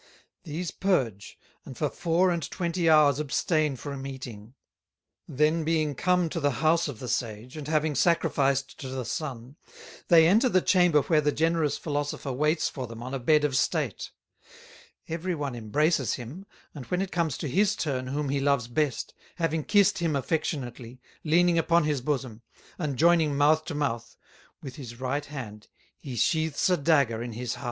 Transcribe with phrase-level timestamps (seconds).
[0.45, 4.55] These purge, and for Four and Twenty hours abstain from Eating;
[5.27, 9.57] then being come to the House of the Sage, and having Sacrificed to the Sun,
[10.07, 13.55] they enter the Chamber where the generous Philosopher waits for them on a Bed of
[13.55, 14.09] State;
[15.07, 19.13] every one embraces him, and when it comes to his turn whom he loves best,
[19.35, 22.41] having kissed him affectionately, leaning upon his Bosom,
[22.79, 24.17] and joyning Mouth to Mouth,
[24.63, 25.67] with his right hand
[25.99, 27.59] he sheaths a Dagger in his Heart."